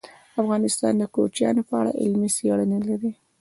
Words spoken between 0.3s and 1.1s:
افغانستان د